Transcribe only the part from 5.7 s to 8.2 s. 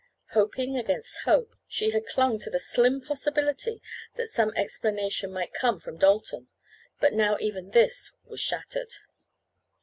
from Dalton, but now even this